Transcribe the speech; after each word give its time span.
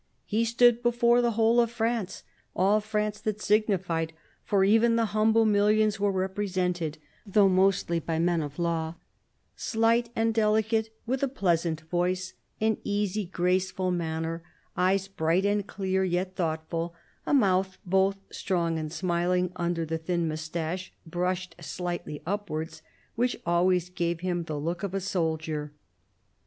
He 0.25 0.45
stood 0.45 0.81
before 0.81 1.21
the 1.21 1.33
whole 1.33 1.61
of 1.61 1.69
France— 1.69 2.23
all 2.55 2.79
France 2.81 3.21
that 3.21 3.39
signified, 3.39 4.13
for 4.43 4.63
even 4.63 4.95
the 4.95 5.05
humble 5.13 5.45
millions 5.45 5.99
were 5.99 6.11
represented, 6.11 6.97
though 7.23 7.47
mostly 7.47 7.99
by 7.99 8.17
men 8.17 8.41
of 8.41 8.57
law— 8.57 8.95
slight 9.55 10.09
and 10.15 10.33
delicate, 10.33 10.89
with 11.05 11.21
a 11.21 11.27
pleasant 11.27 11.81
voice, 11.81 12.33
an 12.59 12.79
easy, 12.83 13.25
graceful 13.27 13.91
manner, 13.91 14.41
eyes 14.75 15.07
bright 15.07 15.45
and 15.45 15.67
clear, 15.67 16.03
yet 16.03 16.35
thoughtful, 16.35 16.95
a 17.27 17.33
mouth 17.35 17.77
both 17.85 18.17
strong 18.31 18.79
and 18.79 18.91
smiling 18.91 19.51
under 19.55 19.85
the 19.85 19.99
thin 19.99 20.27
moustache 20.27 20.91
brushed 21.05 21.53
sharply 21.63 22.23
upwards, 22.25 22.81
which 23.13 23.37
always 23.45 23.91
gave 23.91 24.21
him 24.21 24.45
the 24.45 24.57
look 24.59 24.81
of 24.81 24.95
a 24.95 24.99
soldier. 24.99 25.73